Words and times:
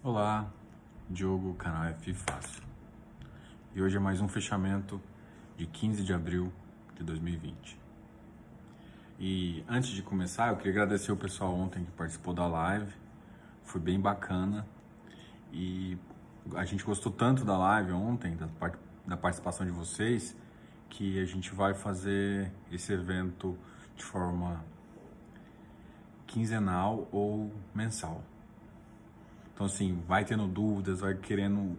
Olá, 0.00 0.48
Diogo, 1.10 1.54
canal 1.54 1.86
F 1.86 2.14
Fácil. 2.14 2.62
E 3.74 3.82
hoje 3.82 3.96
é 3.96 3.98
mais 3.98 4.20
um 4.20 4.28
fechamento 4.28 5.02
de 5.56 5.66
15 5.66 6.04
de 6.04 6.14
abril 6.14 6.52
de 6.94 7.02
2020. 7.02 7.76
E 9.18 9.64
antes 9.68 9.90
de 9.90 10.00
começar, 10.00 10.50
eu 10.50 10.56
queria 10.56 10.70
agradecer 10.70 11.10
o 11.10 11.16
pessoal 11.16 11.52
ontem 11.52 11.84
que 11.84 11.90
participou 11.90 12.32
da 12.32 12.46
live. 12.46 12.94
Foi 13.64 13.80
bem 13.80 14.00
bacana. 14.00 14.64
E 15.52 15.98
a 16.54 16.64
gente 16.64 16.84
gostou 16.84 17.10
tanto 17.10 17.44
da 17.44 17.58
live 17.58 17.90
ontem, 17.90 18.36
da, 18.36 18.48
da 19.04 19.16
participação 19.16 19.66
de 19.66 19.72
vocês, 19.72 20.36
que 20.88 21.18
a 21.18 21.24
gente 21.24 21.52
vai 21.52 21.74
fazer 21.74 22.52
esse 22.70 22.92
evento 22.92 23.58
de 23.96 24.04
forma 24.04 24.64
quinzenal 26.24 27.08
ou 27.10 27.52
mensal. 27.74 28.22
Então, 29.58 29.66
assim, 29.66 30.00
vai 30.06 30.24
tendo 30.24 30.46
dúvidas, 30.46 31.00
vai 31.00 31.16
querendo 31.16 31.76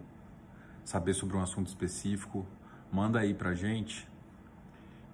saber 0.84 1.14
sobre 1.14 1.34
um 1.38 1.42
assunto 1.42 1.68
específico, 1.68 2.46
manda 2.92 3.18
aí 3.18 3.32
pra 3.32 3.54
gente 3.54 4.06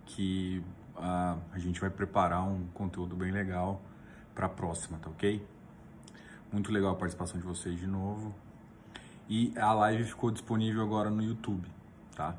que 0.05 0.65
uh, 0.97 1.41
a 1.53 1.59
gente 1.61 1.81
vai 1.81 1.91
preparar 1.91 2.43
um 2.43 2.67
conteúdo 2.75 3.15
bem 3.15 3.31
legal 3.31 3.81
para 4.35 4.47
a 4.47 4.49
próxima, 4.49 4.99
tá 4.99 5.09
ok? 5.09 5.47
Muito 6.51 6.73
legal 6.73 6.91
a 6.91 6.97
participação 6.97 7.39
de 7.39 7.47
vocês 7.47 7.79
de 7.79 7.87
novo. 7.87 8.35
E 9.29 9.57
a 9.57 9.73
live 9.73 10.03
ficou 10.03 10.33
disponível 10.33 10.83
agora 10.83 11.09
no 11.09 11.23
YouTube, 11.23 11.69
tá? 12.17 12.35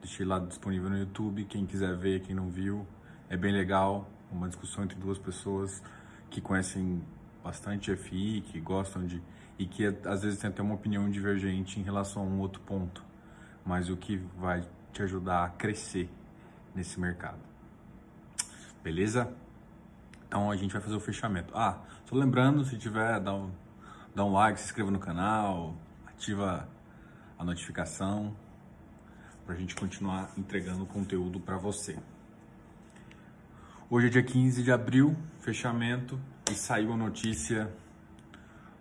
Deixei 0.00 0.24
lá 0.24 0.38
disponível 0.38 0.88
no 0.88 0.96
YouTube, 0.96 1.44
quem 1.44 1.66
quiser 1.66 1.94
ver, 1.94 2.22
quem 2.22 2.34
não 2.34 2.48
viu, 2.48 2.86
é 3.28 3.36
bem 3.36 3.52
legal, 3.52 4.08
uma 4.32 4.48
discussão 4.48 4.84
entre 4.84 4.98
duas 4.98 5.18
pessoas 5.18 5.82
que 6.30 6.40
conhecem 6.40 7.02
bastante 7.44 7.94
FI, 7.94 8.40
que 8.46 8.58
gostam 8.60 9.06
de 9.06 9.22
e 9.58 9.66
que 9.66 9.86
às 9.86 10.22
vezes 10.22 10.38
tem 10.38 10.48
até 10.48 10.62
uma 10.62 10.74
opinião 10.74 11.10
divergente 11.10 11.80
em 11.80 11.82
relação 11.82 12.22
a 12.22 12.24
um 12.24 12.38
outro 12.38 12.60
ponto, 12.62 13.04
mas 13.64 13.90
o 13.90 13.96
que 13.96 14.16
vai 14.38 14.62
te 14.92 15.02
ajudar 15.02 15.44
a 15.44 15.48
crescer 15.50 16.08
nesse 16.74 17.00
mercado. 17.00 17.40
Beleza? 18.82 19.32
Então 20.26 20.50
a 20.50 20.56
gente 20.56 20.72
vai 20.72 20.80
fazer 20.80 20.94
o 20.94 21.00
fechamento. 21.00 21.52
Ah, 21.56 21.78
só 22.06 22.14
lembrando, 22.14 22.64
se 22.64 22.78
tiver, 22.78 23.18
dá 23.20 23.34
um, 23.34 23.50
dá 24.14 24.24
um 24.24 24.32
like, 24.32 24.60
se 24.60 24.66
inscreva 24.66 24.90
no 24.90 24.98
canal, 24.98 25.74
ativa 26.06 26.68
a 27.38 27.44
notificação 27.44 28.34
para 29.44 29.54
a 29.54 29.58
gente 29.58 29.74
continuar 29.74 30.30
entregando 30.36 30.84
conteúdo 30.86 31.40
para 31.40 31.56
você. 31.56 31.98
Hoje 33.90 34.08
é 34.08 34.10
dia 34.10 34.22
15 34.22 34.62
de 34.62 34.70
abril, 34.70 35.16
fechamento, 35.40 36.20
e 36.50 36.54
saiu 36.54 36.92
a 36.92 36.96
notícia 36.96 37.72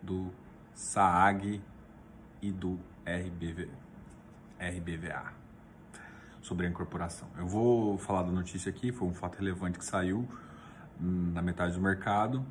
do 0.04 0.30
SAAG 0.78 1.60
e 2.40 2.52
do 2.52 2.80
RBV, 3.04 3.68
RBVA 4.60 5.34
sobre 6.40 6.68
a 6.68 6.70
incorporação. 6.70 7.28
Eu 7.36 7.48
vou 7.48 7.98
falar 7.98 8.22
da 8.22 8.32
notícia 8.32 8.70
aqui, 8.70 8.92
foi 8.92 9.08
um 9.08 9.14
fato 9.14 9.40
relevante 9.40 9.80
que 9.80 9.84
saiu 9.84 10.30
hum, 11.02 11.32
na 11.34 11.42
metade 11.42 11.74
do 11.74 11.82
mercado 11.82 12.46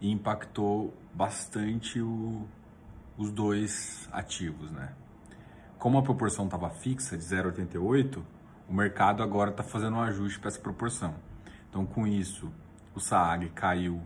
e 0.00 0.10
impactou 0.10 0.92
bastante 1.14 2.00
o, 2.00 2.48
os 3.16 3.30
dois 3.30 4.08
ativos, 4.10 4.72
né? 4.72 4.92
Como 5.78 5.98
a 5.98 6.02
proporção 6.02 6.46
estava 6.46 6.68
fixa 6.68 7.16
de 7.16 7.22
0,88, 7.22 8.20
o 8.68 8.74
mercado 8.74 9.22
agora 9.22 9.50
está 9.52 9.62
fazendo 9.62 9.96
um 9.96 10.00
ajuste 10.00 10.40
para 10.40 10.48
essa 10.48 10.60
proporção. 10.60 11.14
Então, 11.68 11.86
com 11.86 12.08
isso, 12.08 12.52
o 12.92 12.98
SAAG 12.98 13.50
caiu 13.50 14.02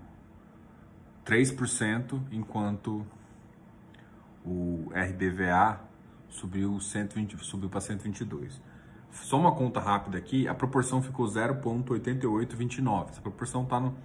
3%, 1.24 2.20
enquanto 2.30 3.06
o 4.44 4.90
RBVA 4.94 5.80
subiu, 6.28 6.78
120, 6.78 7.38
subiu 7.44 7.68
para 7.68 7.80
122. 7.80 8.60
Só 9.10 9.38
uma 9.38 9.54
conta 9.54 9.80
rápida 9.80 10.18
aqui, 10.18 10.46
a 10.48 10.54
proporção 10.54 11.00
ficou 11.00 11.26
0,8829. 11.26 13.10
Essa 13.10 13.20
proporção 13.20 13.62
está 13.62 13.80
no, 13.80 13.96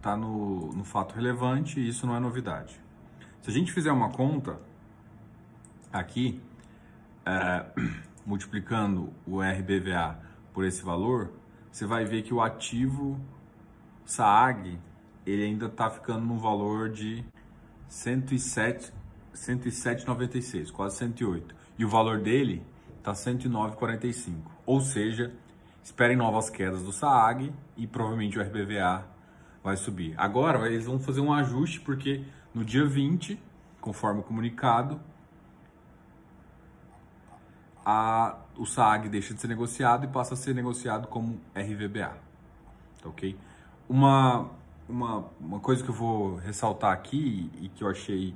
tá 0.00 0.16
no, 0.16 0.72
no 0.72 0.84
fato 0.84 1.14
relevante 1.14 1.78
e 1.78 1.88
isso 1.88 2.06
não 2.06 2.16
é 2.16 2.20
novidade. 2.20 2.80
Se 3.42 3.50
a 3.50 3.52
gente 3.52 3.72
fizer 3.72 3.92
uma 3.92 4.10
conta 4.10 4.58
aqui, 5.92 6.40
é, 7.24 7.66
multiplicando 8.26 9.12
o 9.26 9.40
RBVA 9.40 10.18
por 10.52 10.64
esse 10.64 10.82
valor, 10.82 11.30
você 11.70 11.86
vai 11.86 12.04
ver 12.04 12.22
que 12.22 12.34
o 12.34 12.40
ativo 12.40 13.20
SAAG 14.04 14.78
ele 15.28 15.44
ainda 15.44 15.66
está 15.66 15.90
ficando 15.90 16.24
no 16.24 16.38
valor 16.38 16.88
de 16.88 17.22
107, 17.86 18.92
107,96, 19.34 20.72
quase 20.72 20.96
108. 20.96 21.54
E 21.78 21.84
o 21.84 21.88
valor 21.88 22.18
dele 22.18 22.64
está 22.96 23.12
109,45. 23.12 24.36
Ou 24.64 24.80
seja, 24.80 25.34
esperem 25.82 26.16
novas 26.16 26.48
quedas 26.48 26.82
do 26.82 26.92
SAAG 26.92 27.52
e 27.76 27.86
provavelmente 27.86 28.38
o 28.38 28.42
RBVA 28.42 29.06
vai 29.62 29.76
subir. 29.76 30.14
Agora 30.16 30.66
eles 30.66 30.86
vão 30.86 30.98
fazer 30.98 31.20
um 31.20 31.32
ajuste 31.32 31.80
porque 31.80 32.24
no 32.54 32.64
dia 32.64 32.86
20, 32.86 33.38
conforme 33.82 34.20
o 34.20 34.22
comunicado, 34.22 34.98
a, 37.84 38.38
o 38.56 38.64
SAAG 38.64 39.10
deixa 39.10 39.34
de 39.34 39.42
ser 39.42 39.48
negociado 39.48 40.04
e 40.04 40.08
passa 40.08 40.32
a 40.32 40.36
ser 40.38 40.54
negociado 40.54 41.06
como 41.06 41.38
RVBA. 41.54 42.16
Tá 43.02 43.08
ok? 43.10 43.36
Uma 43.86 44.57
uma, 44.88 45.26
uma 45.38 45.60
coisa 45.60 45.84
que 45.84 45.90
eu 45.90 45.94
vou 45.94 46.36
ressaltar 46.36 46.92
aqui 46.92 47.50
e 47.60 47.68
que 47.68 47.84
eu 47.84 47.88
achei 47.88 48.34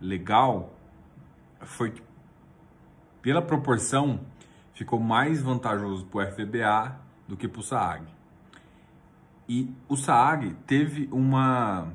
legal 0.00 0.74
foi 1.60 1.92
que, 1.92 2.02
pela 3.22 3.40
proporção, 3.40 4.18
ficou 4.74 4.98
mais 4.98 5.40
vantajoso 5.40 6.04
para 6.06 6.18
o 6.18 6.26
FVBA 6.32 6.98
do 7.28 7.36
que 7.36 7.46
para 7.48 7.60
o 7.60 7.62
SAAG. 7.62 8.04
E 9.48 9.72
o 9.88 9.96
SAAG 9.96 10.56
teve 10.66 11.08
uma. 11.12 11.92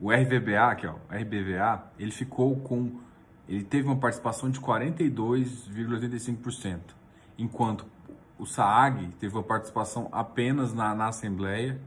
O 0.00 0.10
RVBA, 0.10 0.74
que 0.76 0.86
o 0.86 0.94
RBVA, 1.10 1.82
ele 1.98 2.12
ficou 2.12 2.56
com. 2.56 3.00
Ele 3.48 3.64
teve 3.64 3.88
uma 3.88 3.96
participação 3.96 4.50
de 4.50 4.60
42,85%, 4.60 6.80
enquanto 7.36 7.84
o 8.38 8.46
SAAG 8.46 9.08
teve 9.18 9.34
uma 9.34 9.42
participação 9.42 10.08
apenas 10.12 10.72
na, 10.72 10.94
na 10.94 11.08
Assembleia 11.08 11.80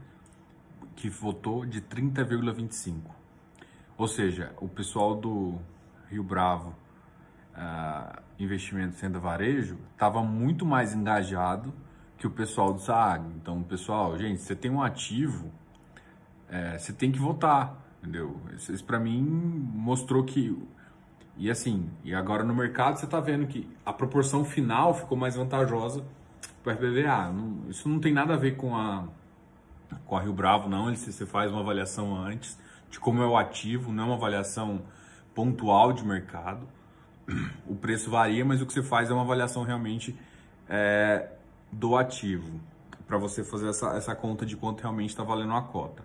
que 0.94 1.08
votou 1.08 1.64
de 1.64 1.80
30,25. 1.80 3.00
Ou 3.96 4.08
seja, 4.08 4.52
o 4.60 4.68
pessoal 4.68 5.14
do 5.14 5.58
Rio 6.10 6.22
Bravo 6.22 6.74
uh, 7.54 8.22
Investimentos 8.38 8.98
Senda 8.98 9.18
Varejo 9.18 9.78
estava 9.92 10.22
muito 10.22 10.66
mais 10.66 10.92
engajado 10.94 11.72
que 12.18 12.26
o 12.26 12.30
pessoal 12.30 12.72
do 12.72 12.80
SAAG. 12.80 13.26
Então, 13.36 13.62
pessoal, 13.62 14.18
gente, 14.18 14.40
você 14.40 14.56
tem 14.56 14.70
um 14.70 14.82
ativo, 14.82 15.52
é, 16.48 16.78
você 16.78 16.92
tem 16.92 17.12
que 17.12 17.18
votar, 17.18 17.76
entendeu? 18.00 18.40
Isso, 18.54 18.72
isso 18.72 18.84
para 18.84 18.98
mim 18.98 19.20
mostrou 19.22 20.24
que 20.24 20.56
e 21.36 21.50
assim, 21.50 21.90
e 22.04 22.14
agora 22.14 22.44
no 22.44 22.54
mercado 22.54 22.96
você 22.96 23.06
está 23.06 23.20
vendo 23.20 23.46
que 23.46 23.68
a 23.84 23.92
proporção 23.92 24.44
final 24.44 24.94
ficou 24.94 25.18
mais 25.18 25.34
vantajosa 25.34 26.04
para 26.62 26.72
o 26.72 26.76
RBVA. 26.76 27.32
Não, 27.32 27.68
isso 27.68 27.88
não 27.88 27.98
tem 27.98 28.12
nada 28.12 28.34
a 28.34 28.36
ver 28.36 28.56
com 28.56 28.76
a 28.76 29.04
com 30.06 30.16
a 30.16 30.20
Rio 30.20 30.32
Bravo, 30.32 30.68
não. 30.68 30.88
Ele, 30.88 30.96
você 30.96 31.26
faz 31.26 31.50
uma 31.50 31.60
avaliação 31.60 32.16
antes 32.16 32.58
de 32.90 33.00
como 33.00 33.22
é 33.22 33.26
o 33.26 33.36
ativo, 33.36 33.92
não 33.92 34.04
é 34.04 34.06
uma 34.06 34.14
avaliação 34.16 34.82
pontual 35.34 35.92
de 35.92 36.04
mercado. 36.04 36.66
O 37.66 37.74
preço 37.74 38.10
varia, 38.10 38.44
mas 38.44 38.60
o 38.60 38.66
que 38.66 38.72
você 38.72 38.82
faz 38.82 39.10
é 39.10 39.14
uma 39.14 39.22
avaliação 39.22 39.62
realmente 39.62 40.14
é, 40.68 41.30
do 41.72 41.96
ativo, 41.96 42.60
para 43.06 43.16
você 43.18 43.42
fazer 43.42 43.68
essa, 43.68 43.96
essa 43.96 44.14
conta 44.14 44.44
de 44.44 44.56
quanto 44.56 44.82
realmente 44.82 45.10
está 45.10 45.22
valendo 45.22 45.54
a 45.54 45.62
cota. 45.62 46.02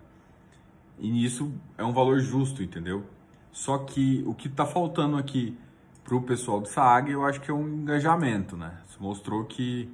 E 0.98 1.10
nisso 1.10 1.52
é 1.78 1.84
um 1.84 1.92
valor 1.92 2.20
justo, 2.20 2.62
entendeu? 2.62 3.04
Só 3.52 3.78
que 3.78 4.22
o 4.26 4.34
que 4.34 4.48
está 4.48 4.66
faltando 4.66 5.16
aqui 5.16 5.56
para 6.04 6.14
o 6.14 6.22
pessoal 6.22 6.60
do 6.60 6.68
SAG, 6.68 7.10
eu 7.10 7.24
acho 7.24 7.40
que 7.40 7.50
é 7.50 7.54
um 7.54 7.68
engajamento, 7.68 8.56
né? 8.56 8.78
Isso 8.88 9.02
mostrou 9.02 9.44
que 9.44 9.88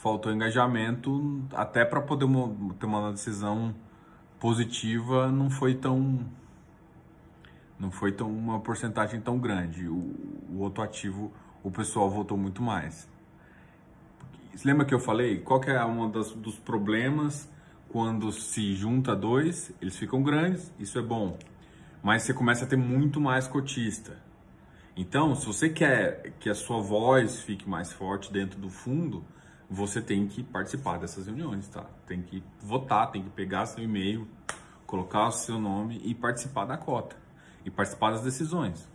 faltou 0.00 0.32
engajamento 0.32 1.42
até 1.52 1.84
para 1.84 2.00
poder 2.00 2.26
ter 2.78 2.86
uma 2.86 3.12
decisão 3.12 3.74
positiva 4.38 5.30
não 5.30 5.50
foi 5.50 5.74
tão 5.74 6.26
não 7.78 7.90
foi 7.90 8.10
tão 8.12 8.30
uma 8.30 8.60
porcentagem 8.60 9.20
tão 9.20 9.38
grande. 9.38 9.86
O, 9.88 9.94
o 10.50 10.58
outro 10.58 10.82
ativo 10.82 11.30
o 11.62 11.70
pessoal 11.70 12.10
votou 12.10 12.36
muito 12.36 12.62
mais. 12.62 13.08
Você 14.54 14.66
lembra 14.66 14.86
que 14.86 14.94
eu 14.94 14.98
falei? 14.98 15.38
Qual 15.40 15.60
que 15.60 15.70
é 15.70 15.84
um 15.84 16.10
dos 16.10 16.58
problemas? 16.58 17.48
Quando 17.90 18.32
se 18.32 18.74
junta 18.74 19.14
dois 19.14 19.70
eles 19.82 19.98
ficam 19.98 20.22
grandes 20.22 20.72
isso 20.78 20.98
é 20.98 21.02
bom. 21.02 21.38
Mas 22.02 22.22
você 22.22 22.32
começa 22.32 22.64
a 22.64 22.68
ter 22.68 22.76
muito 22.76 23.20
mais 23.20 23.46
cotista. 23.46 24.16
Então 24.96 25.34
se 25.34 25.44
você 25.44 25.68
quer 25.68 26.32
que 26.40 26.48
a 26.48 26.54
sua 26.54 26.80
voz 26.80 27.42
fique 27.42 27.68
mais 27.68 27.92
forte 27.92 28.32
dentro 28.32 28.58
do 28.58 28.70
fundo 28.70 29.22
você 29.70 30.02
tem 30.02 30.26
que 30.26 30.42
participar 30.42 30.98
dessas 30.98 31.26
reuniões, 31.26 31.68
tá? 31.68 31.84
Tem 32.04 32.20
que 32.20 32.42
votar, 32.60 33.12
tem 33.12 33.22
que 33.22 33.30
pegar 33.30 33.66
seu 33.66 33.84
e-mail, 33.84 34.26
colocar 34.84 35.28
o 35.28 35.30
seu 35.30 35.60
nome 35.60 36.00
e 36.04 36.12
participar 36.12 36.64
da 36.64 36.76
cota. 36.76 37.16
e 37.62 37.70
participar 37.70 38.12
das 38.12 38.22
decisões. 38.22 38.88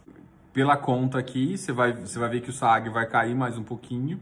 Pela 0.52 0.76
conta 0.76 1.20
aqui, 1.20 1.56
você 1.56 1.72
vai, 1.72 1.94
você 1.94 2.18
vai 2.18 2.28
ver 2.30 2.42
que 2.42 2.50
o 2.50 2.54
SAG 2.54 2.90
vai 2.90 3.06
cair 3.08 3.36
mais 3.36 3.60
um 3.60 3.64
pouquinho 3.64 4.20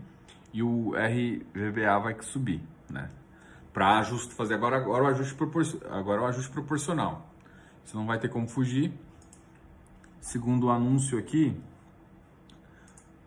e 0.52 0.62
o 0.62 0.92
RVBA 0.92 2.00
vai 2.00 2.22
subir, 2.22 2.62
né? 2.90 3.10
Para 3.72 4.00
ajuste, 4.00 4.34
fazer 4.34 4.56
agora, 4.56 4.76
agora, 4.76 5.06
o 5.06 5.08
ajuste 5.08 5.36
agora 5.90 6.22
o 6.22 6.26
ajuste 6.26 6.52
proporcional. 6.52 7.26
Você 7.86 7.96
não 7.96 8.06
vai 8.06 8.20
ter 8.20 8.28
como 8.28 8.48
fugir. 8.48 8.92
Segundo 10.20 10.68
o 10.68 10.70
anúncio 10.70 11.18
aqui, 11.18 11.58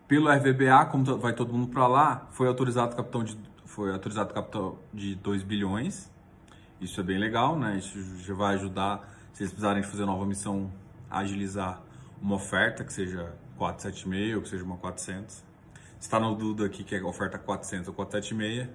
pelo 0.07 0.29
RVBA, 0.29 0.85
como 0.85 1.03
vai 1.17 1.33
todo 1.33 1.53
mundo 1.53 1.67
para 1.67 1.87
lá, 1.87 2.27
foi 2.31 2.47
autorizado 2.47 2.95
capitão 2.95 3.23
de 3.23 3.37
foi 3.65 3.91
autorizado 3.91 4.33
capital 4.33 4.81
de 4.91 5.13
2 5.15 5.43
bilhões. 5.43 6.09
Isso 6.81 6.99
é 6.99 7.03
bem 7.03 7.19
legal, 7.19 7.59
né? 7.59 7.77
Isso 7.77 7.99
já 8.23 8.33
vai 8.33 8.55
ajudar, 8.55 9.07
se 9.33 9.43
eles 9.43 9.51
precisarem 9.51 9.83
fazer 9.83 10.05
nova 10.05 10.25
missão, 10.25 10.71
agilizar 11.09 11.81
uma 12.19 12.35
oferta 12.35 12.83
que 12.83 12.91
seja 12.91 13.35
476 13.57 14.35
ou 14.35 14.41
que 14.41 14.49
seja 14.49 14.63
uma 14.63 14.77
400. 14.77 15.35
Se 15.35 15.43
está 15.99 16.19
na 16.19 16.31
dúvida 16.31 16.65
aqui 16.65 16.83
que 16.83 16.95
é 16.95 17.03
oferta 17.03 17.37
400 17.37 17.89
ou 17.89 17.93
476, 17.93 18.69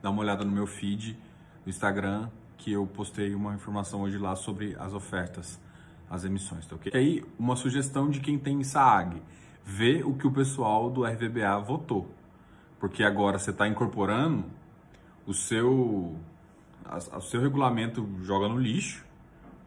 dá 0.00 0.10
uma 0.10 0.22
olhada 0.22 0.44
no 0.44 0.52
meu 0.52 0.66
feed 0.66 1.18
no 1.64 1.70
Instagram 1.70 2.30
que 2.56 2.72
eu 2.72 2.86
postei 2.86 3.34
uma 3.34 3.54
informação 3.54 4.02
hoje 4.02 4.16
lá 4.16 4.34
sobre 4.36 4.74
as 4.78 4.94
ofertas, 4.94 5.60
as 6.08 6.24
emissões, 6.24 6.66
tá 6.66 6.76
ok? 6.76 6.92
E 6.94 6.96
aí, 6.96 7.24
uma 7.38 7.56
sugestão 7.56 8.08
de 8.08 8.20
quem 8.20 8.38
tem 8.38 8.62
SAAG, 8.62 9.22
vê 9.66 10.02
o 10.02 10.14
que 10.14 10.26
o 10.26 10.32
pessoal 10.32 10.88
do 10.88 11.04
RVBA 11.04 11.58
votou 11.58 12.16
porque 12.78 13.02
agora 13.02 13.38
você 13.38 13.50
está 13.50 13.66
incorporando 13.66 14.44
o 15.26 15.34
seu, 15.34 16.16
a, 16.84 16.98
o 17.16 17.20
seu 17.20 17.40
regulamento 17.40 18.08
joga 18.22 18.48
no 18.48 18.58
lixo, 18.58 19.04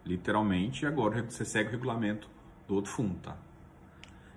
literalmente, 0.05 0.85
e 0.85 0.87
agora 0.87 1.23
você 1.23 1.43
segue 1.43 1.69
o 1.69 1.71
regulamento 1.71 2.29
do 2.67 2.75
outro 2.75 2.91
fundo, 2.91 3.15
tá? 3.19 3.35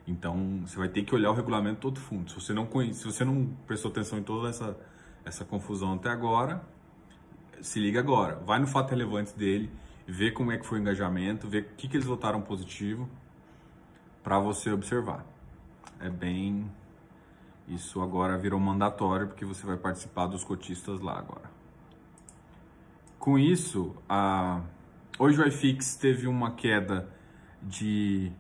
Então 0.06 0.62
você 0.66 0.76
vai 0.76 0.88
ter 0.88 1.04
que 1.04 1.14
olhar 1.14 1.30
o 1.30 1.34
regulamento 1.34 1.82
do 1.82 1.84
outro 1.86 2.02
fundo. 2.02 2.30
Se 2.30 2.34
você 2.34 2.52
não 2.52 2.66
conhece, 2.66 3.00
se 3.00 3.04
você 3.04 3.24
não 3.24 3.46
prestou 3.66 3.90
atenção 3.90 4.18
em 4.18 4.22
toda 4.22 4.48
essa, 4.48 4.76
essa 5.24 5.44
confusão 5.44 5.94
até 5.94 6.08
agora, 6.08 6.62
se 7.60 7.78
liga 7.78 8.00
agora. 8.00 8.36
Vai 8.44 8.58
no 8.58 8.66
fato 8.66 8.90
relevante 8.90 9.36
dele, 9.36 9.70
vê 10.06 10.32
como 10.32 10.50
é 10.50 10.58
que 10.58 10.66
foi 10.66 10.78
o 10.78 10.80
engajamento, 10.80 11.46
vê 11.46 11.60
o 11.60 11.64
que, 11.76 11.86
que 11.86 11.96
eles 11.96 12.06
votaram 12.06 12.42
positivo 12.42 13.08
para 14.24 14.40
você 14.40 14.72
observar. 14.72 15.24
É 16.02 16.10
bem 16.10 16.69
isso 17.69 18.02
agora 18.02 18.37
virou 18.37 18.58
mandatório 18.58 19.28
porque 19.28 19.44
você 19.44 19.64
vai 19.64 19.76
participar 19.76 20.26
dos 20.26 20.44
cotistas 20.44 21.00
lá 21.00 21.19
agora. 21.19 21.50
Com 23.19 23.38
isso, 23.38 23.94
a... 24.08 24.60
hoje 25.19 25.40
o 25.40 25.46
iFix 25.46 25.94
teve 25.96 26.26
uma 26.26 26.52
queda 26.52 27.08
de 27.62 28.32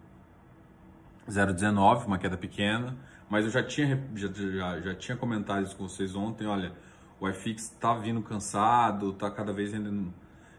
0,19, 1.28 2.06
uma 2.06 2.18
queda 2.18 2.36
pequena, 2.36 2.96
mas 3.30 3.44
eu 3.44 3.50
já 3.50 3.62
tinha, 3.62 4.02
já, 4.14 4.28
já, 4.32 4.80
já 4.80 4.94
tinha 4.96 5.16
comentado 5.16 5.62
isso 5.62 5.76
com 5.76 5.88
vocês 5.88 6.16
ontem, 6.16 6.46
olha, 6.46 6.72
o 7.20 7.28
iFix 7.28 7.70
está 7.70 7.94
vindo 7.94 8.20
cansado, 8.22 9.10
está 9.10 9.30
cada 9.30 9.52
vez 9.52 9.72
ainda, 9.72 10.12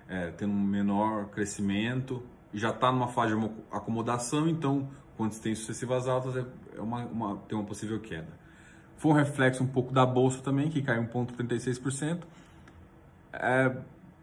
é, 0.07 0.31
tendo 0.31 0.53
um 0.53 0.63
menor 0.63 1.25
crescimento, 1.25 2.23
já 2.53 2.69
está 2.69 2.91
numa 2.91 3.09
fase 3.09 3.35
de 3.37 3.51
acomodação, 3.69 4.47
então 4.47 4.89
quando 5.17 5.39
tem 5.39 5.53
sucessivas 5.53 6.07
altas 6.07 6.35
é, 6.35 6.45
é 6.77 6.81
uma, 6.81 7.05
uma, 7.05 7.37
tem 7.47 7.57
uma 7.57 7.65
possível 7.65 7.99
queda. 7.99 8.27
Foi 8.97 9.11
um 9.11 9.15
reflexo 9.15 9.63
um 9.63 9.67
pouco 9.67 9.93
da 9.93 10.05
bolsa 10.05 10.41
também, 10.41 10.69
que 10.69 10.81
caiu 10.81 11.03
1,36%. 11.03 12.23
É, 13.33 13.75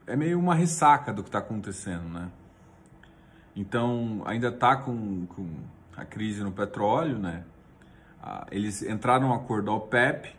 é 0.06 0.16
meio 0.16 0.38
uma 0.38 0.54
ressaca 0.54 1.12
do 1.12 1.22
que 1.22 1.28
está 1.28 1.38
acontecendo, 1.38 2.08
né? 2.08 2.30
Então, 3.54 4.22
ainda 4.24 4.48
está 4.48 4.76
com, 4.76 5.26
com 5.26 5.48
a 5.96 6.04
crise 6.04 6.42
no 6.42 6.52
petróleo, 6.52 7.18
né? 7.18 7.44
Ah, 8.22 8.46
eles 8.50 8.82
entraram 8.82 9.28
no 9.28 9.34
acordo 9.34 9.66
da 9.66 9.72
OPEP, 9.72 10.34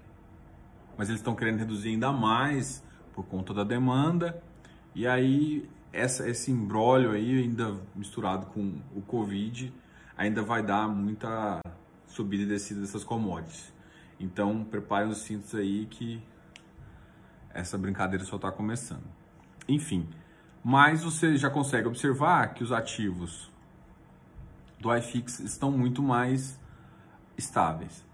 mas 0.97 1.09
eles 1.09 1.19
estão 1.19 1.35
querendo 1.35 1.59
reduzir 1.59 1.89
ainda 1.89 2.11
mais 2.11 2.83
por 3.13 3.25
conta 3.25 3.53
da 3.53 3.63
demanda. 3.63 4.41
E 4.95 5.05
aí, 5.07 5.69
essa, 5.91 6.27
esse 6.29 6.51
embrólio 6.51 7.11
aí, 7.11 7.43
ainda 7.43 7.75
misturado 7.95 8.47
com 8.47 8.75
o 8.95 9.01
Covid, 9.01 9.73
ainda 10.17 10.41
vai 10.41 10.63
dar 10.63 10.87
muita 10.87 11.59
subida 12.05 12.43
e 12.43 12.45
descida 12.45 12.81
dessas 12.81 13.03
commodities. 13.03 13.73
Então, 14.19 14.63
preparem 14.63 15.09
os 15.09 15.19
cintos 15.19 15.55
aí 15.55 15.85
que 15.85 16.21
essa 17.53 17.77
brincadeira 17.77 18.23
só 18.23 18.35
está 18.35 18.51
começando. 18.51 19.03
Enfim, 19.67 20.07
mas 20.63 21.03
você 21.03 21.35
já 21.37 21.49
consegue 21.49 21.87
observar 21.87 22.53
que 22.53 22.63
os 22.63 22.71
ativos 22.71 23.51
do 24.79 24.95
iFix 24.95 25.39
estão 25.39 25.71
muito 25.71 26.01
mais 26.01 26.59
estáveis. 27.37 28.05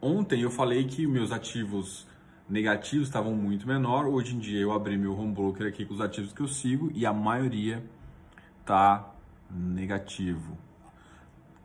Ontem 0.00 0.40
eu 0.40 0.50
falei 0.50 0.84
que 0.84 1.06
meus 1.06 1.30
ativos 1.30 2.06
negativos 2.48 3.08
estavam 3.08 3.34
muito 3.34 3.66
menor. 3.66 4.06
Hoje 4.06 4.34
em 4.34 4.38
dia 4.38 4.60
eu 4.60 4.72
abri 4.72 4.98
meu 4.98 5.16
home 5.16 5.32
broker 5.32 5.66
aqui 5.66 5.86
com 5.86 5.94
os 5.94 6.00
ativos 6.00 6.32
que 6.32 6.40
eu 6.40 6.48
sigo 6.48 6.90
e 6.94 7.06
a 7.06 7.12
maioria 7.12 7.84
tá 8.64 9.14
negativo. 9.50 10.58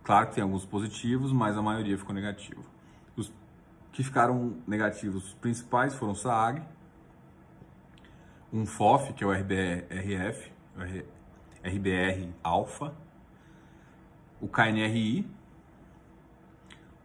Claro 0.07 0.27
que 0.27 0.35
tem 0.35 0.41
alguns 0.41 0.65
positivos, 0.65 1.31
mas 1.31 1.55
a 1.55 1.61
maioria 1.61 1.95
ficou 1.97 2.15
negativo 2.15 2.65
que 3.97 4.03
ficaram 4.03 4.55
negativos 4.67 5.33
principais 5.41 5.95
foram 5.95 6.13
SAAG, 6.13 6.61
um 8.53 8.63
FOF, 8.63 9.11
que 9.13 9.23
é 9.23 9.27
o 9.27 9.31
RBRF, 9.31 10.51
RBR 11.63 12.31
Alpha, 12.43 12.93
o 14.39 14.47
KNRI, 14.47 15.27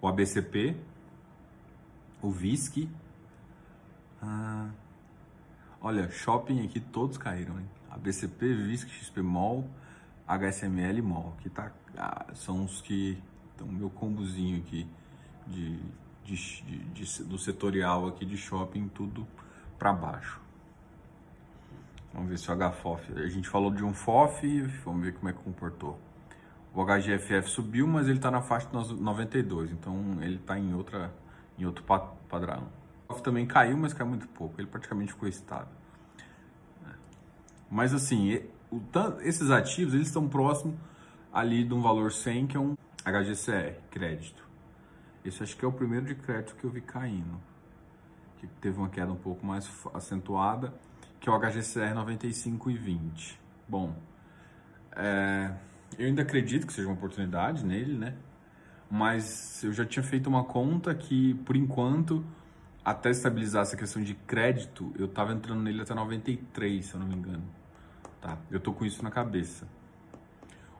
o 0.02 0.06
ABCP, 0.06 0.76
o 2.20 2.30
VISC. 2.30 2.90
Ah, 4.20 4.68
olha, 5.80 6.10
shopping 6.10 6.62
aqui 6.62 6.78
todos 6.78 7.16
caíram, 7.16 7.58
hein? 7.58 7.70
ABCP, 7.90 8.52
VISC, 8.52 8.90
XP 8.90 9.22
HSML 10.26 11.02
Mall, 11.02 11.36
que 11.40 11.50
tá, 11.50 11.72
ah, 11.96 12.26
são 12.34 12.64
os 12.64 12.80
que 12.80 13.22
estão 13.52 13.66
meu 13.66 13.90
combozinho 13.90 14.58
aqui 14.58 14.86
de 15.46 15.80
de, 16.24 16.36
de, 16.62 16.78
de, 16.78 17.24
do 17.24 17.38
setorial 17.38 18.06
aqui 18.06 18.24
de 18.24 18.36
shopping, 18.36 18.88
tudo 18.88 19.26
para 19.78 19.92
baixo. 19.92 20.40
Vamos 22.12 22.28
ver 22.28 22.38
se 22.38 22.50
o 22.50 22.56
HFOF. 22.56 23.12
A 23.14 23.28
gente 23.28 23.48
falou 23.48 23.70
de 23.70 23.84
um 23.84 23.92
FOF, 23.92 24.60
vamos 24.84 25.02
ver 25.02 25.14
como 25.14 25.28
é 25.28 25.32
que 25.32 25.38
comportou. 25.40 25.98
O 26.74 26.84
HGFF 26.84 27.48
subiu, 27.50 27.86
mas 27.86 28.06
ele 28.06 28.16
está 28.16 28.30
na 28.30 28.40
faixa 28.40 28.66
de 28.68 28.94
92, 28.94 29.72
então 29.72 30.18
ele 30.20 30.36
está 30.36 30.58
em, 30.58 30.74
outra, 30.74 31.12
em 31.58 31.66
outro 31.66 31.84
padrão. 32.28 32.68
O 33.08 33.12
FOF 33.12 33.22
também 33.22 33.46
caiu, 33.46 33.76
mas 33.76 33.92
caiu 33.92 34.08
muito 34.08 34.28
pouco, 34.28 34.60
ele 34.60 34.68
praticamente 34.68 35.12
ficou 35.12 35.28
estável. 35.28 35.72
Mas 37.70 37.94
assim, 37.94 38.42
esses 39.20 39.50
ativos 39.50 39.94
eles 39.94 40.08
estão 40.08 40.28
próximos 40.28 40.76
ali 41.32 41.64
de 41.64 41.72
um 41.72 41.80
valor 41.80 42.12
100, 42.12 42.46
que 42.46 42.56
é 42.56 42.60
um 42.60 42.76
HGCR, 43.04 43.80
crédito. 43.90 44.42
Esse 45.24 45.42
acho 45.42 45.56
que 45.56 45.64
é 45.64 45.68
o 45.68 45.72
primeiro 45.72 46.06
de 46.06 46.14
crédito 46.14 46.54
que 46.56 46.64
eu 46.64 46.70
vi 46.70 46.80
caindo, 46.80 47.40
que 48.38 48.46
teve 48.60 48.78
uma 48.78 48.88
queda 48.88 49.12
um 49.12 49.16
pouco 49.16 49.44
mais 49.46 49.70
acentuada, 49.94 50.72
que 51.20 51.28
é 51.28 51.32
o 51.32 51.38
HGCR 51.38 51.94
95,20. 51.94 53.38
Bom, 53.68 53.94
é, 54.92 55.52
eu 55.98 56.06
ainda 56.06 56.22
acredito 56.22 56.66
que 56.66 56.72
seja 56.72 56.88
uma 56.88 56.94
oportunidade 56.94 57.64
nele, 57.64 57.96
né? 57.96 58.14
Mas 58.90 59.62
eu 59.64 59.72
já 59.72 59.86
tinha 59.86 60.02
feito 60.02 60.26
uma 60.26 60.44
conta 60.44 60.94
que, 60.94 61.34
por 61.46 61.56
enquanto, 61.56 62.24
até 62.84 63.10
estabilizar 63.10 63.62
essa 63.62 63.76
questão 63.76 64.02
de 64.02 64.14
crédito, 64.14 64.92
eu 64.98 65.06
estava 65.06 65.32
entrando 65.32 65.62
nele 65.62 65.80
até 65.80 65.94
93, 65.94 66.84
se 66.84 66.94
eu 66.94 67.00
não 67.00 67.06
me 67.06 67.14
engano. 67.14 67.61
Tá? 68.22 68.38
Eu 68.50 68.60
tô 68.60 68.72
com 68.72 68.84
isso 68.84 69.02
na 69.02 69.10
cabeça. 69.10 69.66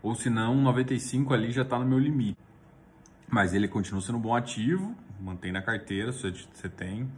Ou 0.01 0.15
se 0.15 0.31
não, 0.31 0.55
95 0.55 1.35
ali 1.35 1.51
já 1.51 1.63
está 1.63 1.77
no 1.79 1.85
meu 1.85 1.99
limite. 1.99 2.39
Mas 3.29 3.53
ele 3.53 3.67
continua 3.67 4.01
sendo 4.01 4.19
um 4.19 4.21
bom 4.21 4.35
ativo, 4.35 4.97
mantém 5.21 5.51
na 5.51 5.61
carteira, 5.61 6.13
se 6.13 6.31
você 6.31 6.69
tem. 6.69 7.11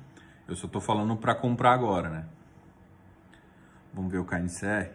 Eu 0.48 0.56
só 0.56 0.66
estou 0.66 0.80
falando 0.80 1.14
para 1.16 1.34
comprar 1.34 1.72
agora, 1.72 2.08
né? 2.08 2.26
Vamos 3.92 4.10
ver 4.10 4.18
o 4.18 4.24
KNCR. 4.24 4.92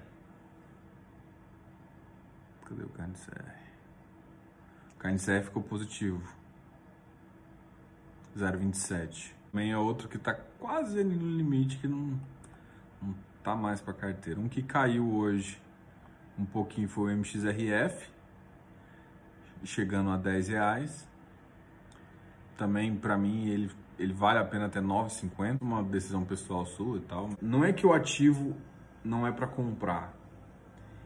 Cadê 2.65 2.83
o 2.83 2.89
KNCR? 2.89 3.55
O 4.95 4.99
KNCR 4.99 5.43
ficou 5.43 5.61
positivo. 5.61 6.21
0,27. 8.37 9.33
Também 9.51 9.71
é 9.71 9.77
outro 9.77 10.07
que 10.07 10.17
está 10.17 10.33
quase 10.33 11.03
no 11.03 11.37
limite, 11.37 11.77
que 11.77 11.87
não, 11.87 12.19
não 13.01 13.15
mais 13.55 13.81
para 13.81 13.93
carteira. 13.93 14.39
Um 14.39 14.47
que 14.47 14.61
caiu 14.61 15.11
hoje 15.13 15.61
um 16.37 16.45
pouquinho 16.45 16.87
foi 16.87 17.13
o 17.13 17.17
MXRF, 17.17 18.09
chegando 19.63 20.09
a 20.09 20.17
10 20.17 20.47
reais 20.49 21.09
também 22.59 22.93
para 22.93 23.17
mim 23.17 23.47
ele, 23.47 23.71
ele 23.97 24.11
vale 24.11 24.37
a 24.37 24.43
pena 24.43 24.65
até 24.65 24.81
9,50, 24.81 25.61
uma 25.61 25.81
decisão 25.81 26.25
pessoal 26.25 26.65
sua 26.65 26.97
e 26.97 26.99
tal. 26.99 27.29
Não 27.41 27.63
é 27.63 27.71
que 27.71 27.87
o 27.87 27.93
ativo 27.93 28.53
não 29.01 29.25
é 29.25 29.31
para 29.31 29.47
comprar. 29.47 30.13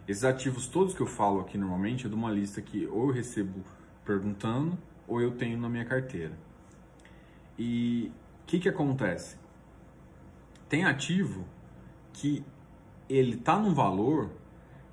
Esses 0.08 0.24
ativos 0.24 0.68
todos 0.68 0.96
que 0.96 1.02
eu 1.02 1.06
falo 1.06 1.40
aqui 1.40 1.58
normalmente 1.58 2.08
é 2.08 2.10
de 2.10 2.16
uma 2.16 2.32
lista 2.32 2.60
que 2.60 2.88
ou 2.88 3.08
eu 3.08 3.14
recebo 3.14 3.64
perguntando 4.04 4.78
ou 5.08 5.22
eu 5.22 5.32
tenho 5.32 5.58
na 5.60 5.70
minha 5.70 5.86
carteira. 5.86 6.34
E 7.58 8.12
o 8.42 8.46
que, 8.48 8.60
que 8.60 8.68
acontece? 8.68 9.38
Tem 10.68 10.86
ativo 10.86 11.46
que 12.14 12.44
ele 13.10 13.36
está 13.36 13.58
num 13.58 13.74
valor 13.74 14.30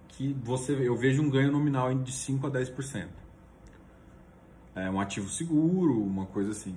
que 0.08 0.34
você 0.42 0.72
eu 0.72 0.96
vejo 0.96 1.22
um 1.22 1.30
ganho 1.30 1.52
nominal 1.52 1.94
de 1.94 2.12
5 2.12 2.46
a 2.46 2.50
10%. 2.50 3.08
É 4.74 4.90
um 4.90 5.00
ativo 5.00 5.28
seguro, 5.28 6.02
uma 6.02 6.26
coisa 6.26 6.50
assim. 6.50 6.76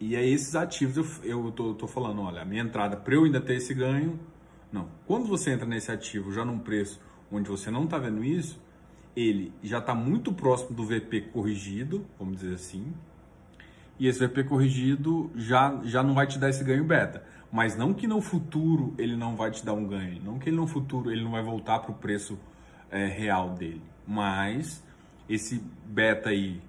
E 0.00 0.16
é 0.16 0.26
esses 0.26 0.54
ativos 0.54 1.22
eu, 1.22 1.44
eu 1.44 1.52
tô, 1.52 1.74
tô 1.74 1.86
falando, 1.86 2.22
olha, 2.22 2.42
a 2.42 2.44
minha 2.44 2.62
entrada 2.62 2.96
para 2.96 3.14
eu 3.14 3.24
ainda 3.24 3.40
ter 3.40 3.54
esse 3.54 3.72
ganho, 3.74 4.18
não. 4.72 4.88
Quando 5.06 5.26
você 5.26 5.52
entra 5.52 5.66
nesse 5.66 5.92
ativo 5.92 6.32
já 6.32 6.44
num 6.44 6.58
preço 6.58 7.00
onde 7.30 7.48
você 7.48 7.70
não 7.70 7.84
está 7.84 7.98
vendo 7.98 8.24
isso, 8.24 8.60
ele 9.14 9.52
já 9.62 9.78
está 9.78 9.94
muito 9.94 10.32
próximo 10.32 10.74
do 10.74 10.84
VP 10.84 11.22
corrigido, 11.32 12.04
vamos 12.18 12.40
dizer 12.40 12.54
assim, 12.54 12.92
e 13.98 14.06
esse 14.06 14.26
VP 14.26 14.44
corrigido 14.44 15.30
já, 15.34 15.80
já 15.84 16.02
não 16.02 16.14
vai 16.14 16.26
te 16.26 16.38
dar 16.38 16.50
esse 16.50 16.64
ganho 16.64 16.84
beta. 16.84 17.24
Mas 17.50 17.76
não 17.76 17.92
que 17.92 18.06
no 18.06 18.20
futuro 18.20 18.94
ele 18.98 19.16
não 19.16 19.36
vai 19.36 19.50
te 19.50 19.64
dar 19.64 19.74
um 19.74 19.86
ganho, 19.86 20.22
não 20.22 20.38
que 20.38 20.50
no 20.50 20.66
futuro 20.66 21.10
ele 21.10 21.22
não 21.22 21.30
vai 21.30 21.42
voltar 21.42 21.80
para 21.80 21.90
o 21.90 21.94
preço 21.94 22.38
é, 22.90 23.06
real 23.06 23.50
dele, 23.50 23.82
mas 24.06 24.82
esse 25.28 25.62
beta 25.84 26.30
aí, 26.30 26.60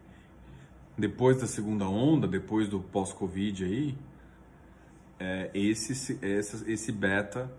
depois 0.98 1.40
da 1.40 1.48
segunda 1.48 1.88
onda, 1.88 2.28
depois 2.28 2.68
do 2.68 2.80
pós-Covid 2.80 3.64
aí, 3.64 3.98
é, 5.20 5.50
esse, 5.54 6.20
esse, 6.22 6.72
esse 6.72 6.92
beta 6.92 7.50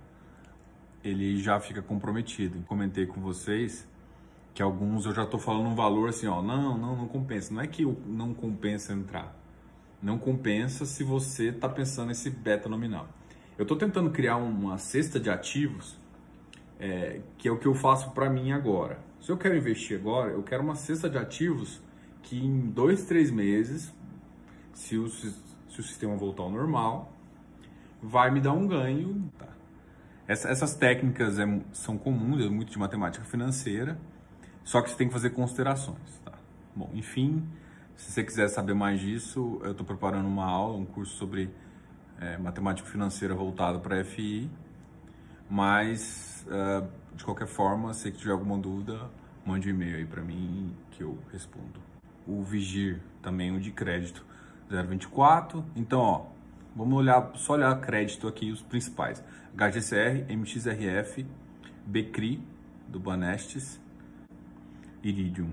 ele 1.03 1.39
já 1.39 1.61
fica 1.61 1.83
comprometido. 1.83 2.63
Comentei 2.67 3.07
com 3.07 3.21
vocês 3.21 3.87
que 4.55 4.63
alguns 4.63 5.05
eu 5.05 5.13
já 5.13 5.25
estou 5.25 5.39
falando 5.39 5.69
um 5.69 5.75
valor 5.75 6.09
assim, 6.09 6.27
ó, 6.27 6.41
não, 6.41 6.79
não, 6.79 6.97
não 6.97 7.09
compensa. 7.09 7.53
Não 7.53 7.61
é 7.61 7.67
que 7.67 7.85
não 8.07 8.33
compensa 8.33 8.93
entrar. 8.93 9.35
Não 10.05 10.19
compensa 10.19 10.85
se 10.85 11.03
você 11.03 11.49
está 11.49 11.67
pensando 11.67 12.09
nesse 12.09 12.29
beta 12.29 12.69
nominal. 12.69 13.09
Eu 13.57 13.63
estou 13.63 13.75
tentando 13.75 14.11
criar 14.11 14.37
uma 14.37 14.77
cesta 14.77 15.19
de 15.19 15.31
ativos, 15.31 15.97
é, 16.79 17.23
que 17.39 17.49
é 17.49 17.51
o 17.51 17.59
que 17.59 17.67
eu 17.67 17.75
faço 17.75 18.11
para 18.11 18.29
mim 18.29 18.53
agora. 18.53 18.99
Se 19.19 19.33
eu 19.33 19.39
quero 19.39 19.57
investir 19.57 19.99
agora, 19.99 20.33
eu 20.33 20.43
quero 20.43 20.63
uma 20.63 20.75
cesta 20.75 21.09
de 21.09 21.17
ativos 21.17 21.81
que 22.23 22.37
em 22.37 22.69
dois, 22.69 23.07
três 23.07 23.31
meses, 23.31 23.95
se 24.75 24.99
o, 24.99 25.09
se 25.09 25.33
o 25.79 25.83
sistema 25.83 26.15
voltar 26.17 26.43
ao 26.43 26.51
normal, 26.51 27.11
vai 28.03 28.31
me 28.31 28.43
dar 28.43 28.53
um 28.53 28.67
ganho. 28.67 29.33
Tá? 29.39 29.49
Essa, 30.29 30.51
essas 30.51 30.75
técnicas 30.75 31.39
é, 31.39 31.47
são 31.73 31.97
comuns, 31.97 32.45
é 32.45 32.49
muito 32.51 32.71
de 32.71 32.79
matemática 32.79 33.25
financeira, 33.25 33.99
só 34.65 34.83
que 34.83 34.91
você 34.91 34.97
tem 34.97 35.07
que 35.07 35.15
fazer 35.15 35.31
considerações. 35.31 36.21
Tá? 36.23 36.33
Bom, 36.77 36.91
enfim, 36.93 37.43
se 37.97 38.13
você 38.13 38.25
quiser 38.25 38.49
saber 38.49 38.75
mais 38.75 39.01
disso, 39.01 39.61
eu 39.63 39.73
estou 39.73 39.87
preparando 39.87 40.27
uma 40.27 40.45
aula, 40.45 40.77
um 40.77 40.85
curso 40.85 41.17
sobre 41.17 41.51
é, 42.21 42.37
matemática 42.39 42.89
financeira 42.89 43.35
voltado 43.35 43.81
para 43.81 44.05
FI. 44.05 44.51
Mas, 45.49 46.45
uh, 46.49 46.89
de 47.15 47.25
qualquer 47.25 47.47
forma, 47.47 47.93
se 47.93 48.11
tiver 48.11 48.33
alguma 48.33 48.59
dúvida, 48.59 49.11
mande 49.45 49.69
um 49.69 49.75
e-mail 49.75 49.97
aí 49.97 50.07
para 50.07 50.23
mim 50.23 50.75
que 50.91 51.03
eu 51.03 51.19
respondo. 51.31 51.81
O 52.27 52.43
Vigir, 52.43 53.01
também 53.23 53.55
o 53.55 53.61
de 53.61 53.71
crédito 53.71 54.25
024. 54.69 55.65
Então, 55.77 56.01
ó, 56.01 56.27
vamos 56.75 56.95
olhar, 56.99 57.33
só 57.35 57.53
olhar 57.53 57.79
crédito 57.81 58.27
aqui, 58.27 58.51
os 58.51 58.63
principais. 58.63 59.23
HGCR, 59.55 60.33
MXRF, 60.33 61.27
Becri, 61.87 62.43
do 62.89 62.99
Banestes, 62.99 63.81
Iridium. 65.03 65.51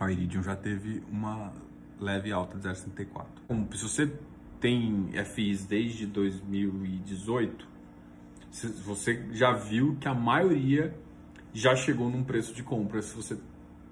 A 0.00 0.12
Iridium 0.12 0.42
já 0.42 0.54
teve 0.54 1.02
uma 1.10 1.52
leve 1.98 2.30
alta 2.30 2.56
de 2.56 2.68
0,64. 2.68 3.26
Se 3.74 3.82
você 3.82 4.12
tem 4.60 5.10
FIs 5.24 5.64
desde 5.64 6.06
2018, 6.06 7.66
você 8.84 9.26
já 9.32 9.52
viu 9.52 9.96
que 10.00 10.06
a 10.06 10.14
maioria 10.14 10.94
já 11.52 11.74
chegou 11.74 12.08
num 12.08 12.22
preço 12.22 12.54
de 12.54 12.62
compra 12.62 13.02
se 13.02 13.14
você 13.14 13.38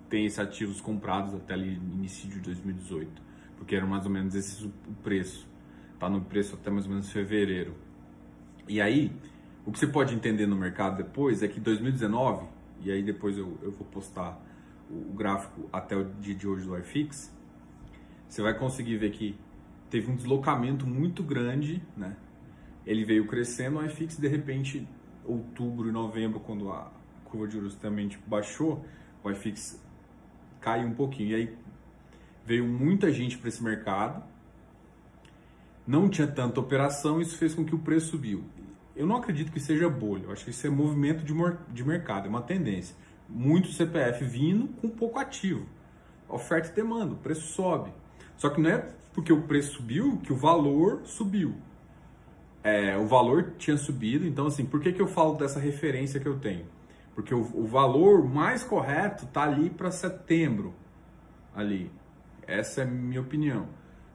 tem 0.08 0.24
esses 0.26 0.38
ativos 0.38 0.80
comprados 0.80 1.34
até 1.34 1.54
ali 1.54 1.74
início 1.74 2.28
de 2.28 2.38
2018, 2.38 3.10
porque 3.56 3.74
era 3.74 3.84
mais 3.84 4.04
ou 4.04 4.10
menos 4.10 4.34
esse 4.34 4.64
o 4.64 4.70
preço. 5.02 5.48
Tá 5.98 6.08
no 6.08 6.20
preço 6.20 6.54
até 6.54 6.70
mais 6.70 6.84
ou 6.84 6.92
menos 6.92 7.10
fevereiro. 7.10 7.74
E 8.68 8.80
aí, 8.80 9.10
o 9.64 9.72
que 9.72 9.78
você 9.78 9.86
pode 9.86 10.14
entender 10.14 10.46
no 10.46 10.56
mercado 10.56 10.98
depois 10.98 11.42
é 11.42 11.48
que 11.48 11.58
2019, 11.58 12.46
e 12.82 12.92
aí 12.92 13.02
depois 13.02 13.36
eu, 13.36 13.58
eu 13.62 13.72
vou 13.72 13.86
postar 13.86 14.40
o 14.90 15.12
gráfico 15.12 15.68
até 15.72 15.96
o 15.96 16.04
dia 16.04 16.34
de 16.34 16.46
hoje 16.46 16.66
do 16.66 16.76
iFix, 16.78 17.34
você 18.28 18.42
vai 18.42 18.56
conseguir 18.56 18.96
ver 18.96 19.10
que 19.10 19.38
teve 19.90 20.10
um 20.10 20.16
deslocamento 20.16 20.86
muito 20.86 21.22
grande, 21.22 21.82
né? 21.96 22.16
Ele 22.84 23.04
veio 23.04 23.26
crescendo, 23.26 23.78
o 23.78 23.84
iFix 23.84 24.16
de 24.16 24.28
repente, 24.28 24.86
outubro 25.24 25.88
e 25.88 25.92
novembro, 25.92 26.38
quando 26.40 26.70
a 26.70 26.90
curva 27.24 27.46
de 27.48 27.54
juros 27.54 27.74
também 27.74 28.08
tipo, 28.08 28.28
baixou, 28.28 28.84
o 29.22 29.30
iFix 29.30 29.82
caiu 30.60 30.86
um 30.86 30.94
pouquinho. 30.94 31.30
E 31.30 31.34
aí 31.34 31.58
veio 32.44 32.66
muita 32.66 33.10
gente 33.10 33.36
para 33.38 33.48
esse 33.48 33.62
mercado, 33.62 34.22
não 35.86 36.08
tinha 36.08 36.26
tanta 36.26 36.60
operação, 36.60 37.20
isso 37.20 37.36
fez 37.36 37.54
com 37.54 37.64
que 37.64 37.74
o 37.74 37.78
preço 37.78 38.10
subiu. 38.10 38.44
Eu 38.94 39.06
não 39.06 39.16
acredito 39.16 39.52
que 39.52 39.60
seja 39.60 39.88
bolha, 39.88 40.24
eu 40.24 40.32
acho 40.32 40.44
que 40.44 40.50
isso 40.50 40.66
é 40.66 40.70
movimento 40.70 41.24
de, 41.24 41.34
de 41.72 41.84
mercado, 41.84 42.26
é 42.26 42.28
uma 42.28 42.42
tendência 42.42 42.96
muito 43.28 43.72
CPF 43.72 44.24
vindo 44.24 44.68
com 44.80 44.88
pouco 44.88 45.18
ativo. 45.18 45.66
Oferta 46.28 46.70
e 46.70 46.72
demanda, 46.72 47.12
o 47.12 47.16
preço 47.16 47.52
sobe. 47.52 47.92
Só 48.36 48.50
que 48.50 48.60
não 48.60 48.70
é 48.70 48.88
porque 49.12 49.32
o 49.32 49.42
preço 49.42 49.76
subiu 49.76 50.18
que 50.18 50.32
o 50.32 50.36
valor 50.36 51.02
subiu. 51.04 51.54
É, 52.62 52.96
o 52.96 53.06
valor 53.06 53.54
tinha 53.58 53.76
subido, 53.76 54.26
então 54.26 54.46
assim, 54.46 54.66
por 54.66 54.80
que, 54.80 54.92
que 54.92 55.00
eu 55.00 55.06
falo 55.06 55.34
dessa 55.34 55.60
referência 55.60 56.18
que 56.18 56.26
eu 56.26 56.38
tenho? 56.38 56.66
Porque 57.14 57.32
o, 57.32 57.40
o 57.40 57.64
valor 57.64 58.24
mais 58.24 58.64
correto 58.64 59.24
está 59.24 59.44
ali 59.44 59.70
para 59.70 59.90
setembro, 59.90 60.74
ali. 61.54 61.90
Essa 62.46 62.82
é 62.82 62.84
a 62.84 62.86
minha 62.86 63.20
opinião. 63.20 63.68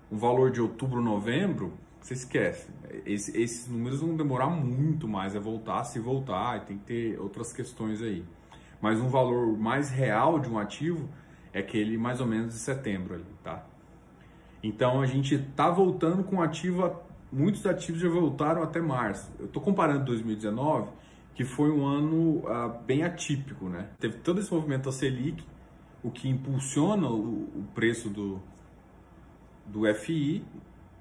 O 0.10 0.18
valor 0.18 0.52
de 0.52 0.62
outubro, 0.62 1.02
novembro, 1.02 1.74
você 2.00 2.14
esquece. 2.14 2.70
Esse, 3.06 3.36
esses 3.42 3.68
números 3.68 4.02
vão 4.02 4.16
demorar 4.16 4.50
muito 4.50 5.08
mais 5.08 5.36
a 5.36 5.40
voltar, 5.40 5.86
se 5.86 6.00
voltar, 6.00 6.58
e 6.58 6.66
tem 6.66 6.78
que 6.78 6.84
ter 6.84 7.20
outras 7.20 7.54
questões 7.54 8.02
aí 8.02 8.26
mas 8.82 9.00
um 9.00 9.08
valor 9.08 9.58
mais 9.58 9.92
real 9.92 10.40
de 10.40 10.50
um 10.50 10.58
ativo 10.58 11.08
é 11.54 11.60
aquele 11.60 11.98
mais 11.98 12.20
ou 12.20 12.28
menos 12.28 12.54
de 12.54 12.60
setembro 12.60 13.14
ali, 13.14 13.26
tá? 13.44 13.64
Então 14.64 15.02
a 15.02 15.06
gente 15.06 15.38
tá 15.56 15.70
voltando 15.70 16.24
com 16.24 16.42
ativo, 16.42 16.96
muitos 17.32 17.66
ativos 17.66 18.02
já 18.02 18.10
voltaram 18.10 18.64
até 18.64 18.82
março. 18.82 19.32
Eu 19.40 19.46
estou 19.46 19.62
comparando 19.62 20.06
2019, 20.06 20.90
que 21.34 21.44
foi 21.44 21.72
um 21.72 21.86
ano 21.86 22.40
uh, 22.40 22.84
bem 22.86 23.04
atípico, 23.04 23.70
né? 23.70 23.90
Teve 24.00 24.18
todo 24.18 24.40
esse 24.40 24.54
movimento 24.54 24.86
da 24.86 24.92
Selic, 24.92 25.44
o 26.04 26.10
que 26.10 26.28
impulsiona 26.28 27.08
o, 27.08 27.44
o 27.44 27.68
preço 27.74 28.10
do, 28.10 28.42
do 29.66 29.94
FI, 29.96 30.44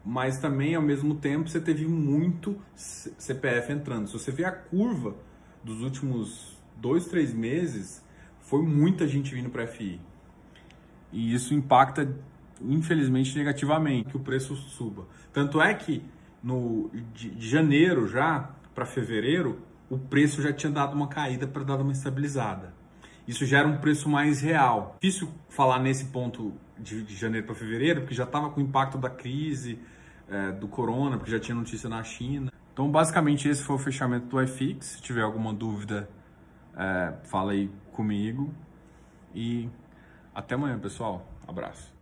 mas 0.04 0.38
também 0.38 0.74
ao 0.74 0.82
mesmo 0.82 1.14
tempo 1.14 1.48
você 1.48 1.60
teve 1.60 1.86
muito 1.86 2.56
CPF 2.74 3.72
entrando. 3.72 4.06
Se 4.06 4.14
você 4.14 4.30
vê 4.30 4.44
a 4.44 4.52
curva 4.52 5.14
dos 5.62 5.82
últimos 5.82 6.59
dois, 6.80 7.06
três 7.06 7.32
meses, 7.32 8.02
foi 8.40 8.62
muita 8.62 9.06
gente 9.06 9.34
vindo 9.34 9.50
para 9.50 9.66
FI. 9.66 10.00
E 11.12 11.34
isso 11.34 11.54
impacta, 11.54 12.12
infelizmente, 12.60 13.36
negativamente 13.36 14.10
que 14.10 14.16
o 14.16 14.20
preço 14.20 14.54
suba. 14.56 15.06
Tanto 15.32 15.60
é 15.60 15.74
que 15.74 16.02
no, 16.42 16.90
de, 17.14 17.30
de 17.30 17.48
janeiro 17.48 18.08
já 18.08 18.50
para 18.74 18.86
fevereiro, 18.86 19.60
o 19.88 19.98
preço 19.98 20.40
já 20.40 20.52
tinha 20.52 20.72
dado 20.72 20.94
uma 20.94 21.08
caída 21.08 21.46
para 21.46 21.62
dar 21.64 21.80
uma 21.80 21.92
estabilizada. 21.92 22.72
Isso 23.26 23.44
gera 23.44 23.68
um 23.68 23.78
preço 23.78 24.08
mais 24.08 24.40
real. 24.40 24.96
Difícil 25.00 25.28
falar 25.48 25.78
nesse 25.78 26.06
ponto 26.06 26.52
de, 26.78 27.02
de 27.02 27.14
janeiro 27.14 27.46
para 27.46 27.54
fevereiro, 27.54 28.00
porque 28.00 28.14
já 28.14 28.24
estava 28.24 28.50
com 28.50 28.60
o 28.60 28.64
impacto 28.64 28.98
da 28.98 29.10
crise, 29.10 29.78
é, 30.28 30.52
do 30.52 30.66
corona, 30.66 31.16
porque 31.16 31.30
já 31.30 31.38
tinha 31.38 31.54
notícia 31.54 31.88
na 31.88 32.02
China. 32.02 32.52
Então, 32.72 32.90
basicamente, 32.90 33.48
esse 33.48 33.62
foi 33.62 33.76
o 33.76 33.78
fechamento 33.78 34.26
do 34.26 34.42
iFix. 34.42 34.86
Se 34.86 35.02
tiver 35.02 35.22
alguma 35.22 35.52
dúvida, 35.52 36.08
é, 36.76 37.12
fala 37.24 37.52
aí 37.52 37.70
comigo. 37.92 38.52
E 39.34 39.68
até 40.34 40.54
amanhã, 40.54 40.78
pessoal. 40.78 41.26
Abraço. 41.46 41.99